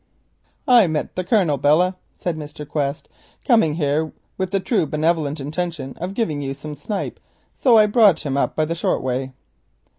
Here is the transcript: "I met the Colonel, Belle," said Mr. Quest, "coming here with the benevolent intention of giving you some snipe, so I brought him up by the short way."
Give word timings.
"I 0.67 0.87
met 0.87 1.15
the 1.15 1.23
Colonel, 1.23 1.57
Belle," 1.59 1.95
said 2.15 2.35
Mr. 2.35 2.67
Quest, 2.67 3.07
"coming 3.47 3.75
here 3.75 4.11
with 4.35 4.49
the 4.49 4.59
benevolent 4.89 5.39
intention 5.39 5.95
of 5.97 6.15
giving 6.15 6.41
you 6.41 6.55
some 6.55 6.73
snipe, 6.73 7.19
so 7.55 7.77
I 7.77 7.85
brought 7.85 8.21
him 8.21 8.35
up 8.35 8.55
by 8.55 8.65
the 8.65 8.73
short 8.73 9.03
way." 9.03 9.33